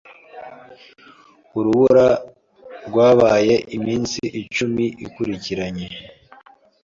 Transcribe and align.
Urubura 1.57 2.07
rwabaye 2.87 3.55
iminsi 3.77 4.19
icumi 4.41 4.85
ikurikiranye. 5.05 5.87